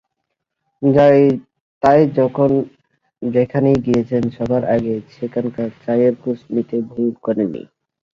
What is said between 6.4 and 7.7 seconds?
নিতে ভুল করেননি।